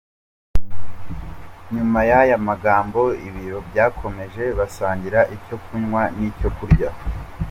[1.73, 6.89] Nyuma y’aya magambo, ibirori byakomeje, basangira icyo kunywa n’icyo kurya.